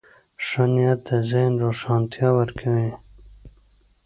[0.45, 2.91] ښه نیت د ذهن روښانتیا ورکوي.